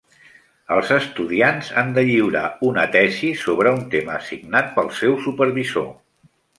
[0.75, 5.91] Els estudiants han de lliurar una tesis sobre un tema assignat pel seu supervisor.